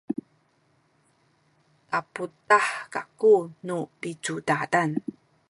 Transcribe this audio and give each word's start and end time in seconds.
taputah 1.89 2.69
kaku 2.93 3.35
nu 3.67 3.77
picudadan 3.99 4.89